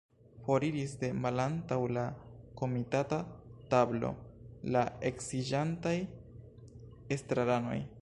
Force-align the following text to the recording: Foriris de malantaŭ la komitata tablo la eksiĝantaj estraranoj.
Foriris 0.45 0.93
de 1.03 1.09
malantaŭ 1.25 1.77
la 1.97 2.05
komitata 2.63 3.21
tablo 3.75 4.13
la 4.77 4.85
eksiĝantaj 5.13 5.97
estraranoj. 7.19 7.81